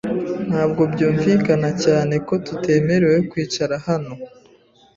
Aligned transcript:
Ntabwo 0.49 0.81
byumvikana 0.93 1.69
cyane 1.83 2.15
ko 2.27 2.33
tutemerewe 2.45 3.17
kwicara 3.29 3.75
hano. 3.87 4.13